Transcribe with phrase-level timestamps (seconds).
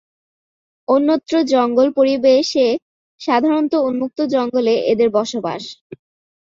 [0.87, 2.67] অন্যত্র জঙ্গল পরিবেশে,
[3.21, 5.63] সাধারনত উন্মুক্ত জঙ্গলে এদের বসবাস।